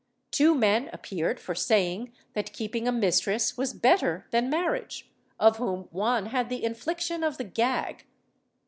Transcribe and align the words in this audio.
Two 0.31 0.55
men 0.55 0.89
appeared 0.91 1.39
for 1.39 1.53
saying 1.53 2.11
that 2.33 2.53
keeping 2.53 2.87
a 2.87 2.91
mistress 2.91 3.55
was 3.55 3.71
better 3.71 4.25
than 4.31 4.49
marriage, 4.49 5.11
of 5.39 5.57
whom 5.57 5.89
one 5.91 6.25
had 6.25 6.49
the 6.49 6.63
infliction 6.63 7.23
of 7.23 7.37
the 7.37 7.43
gag. 7.43 8.07